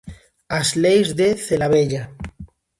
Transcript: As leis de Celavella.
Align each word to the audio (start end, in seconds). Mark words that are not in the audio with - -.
As 0.59 0.69
leis 0.83 1.07
de 1.19 1.29
Celavella. 1.47 2.03